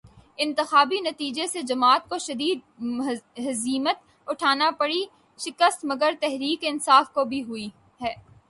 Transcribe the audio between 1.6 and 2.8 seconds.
جماعت کو شدید